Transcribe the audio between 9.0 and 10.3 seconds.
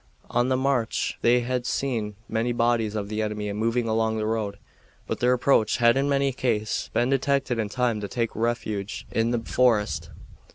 in the forest.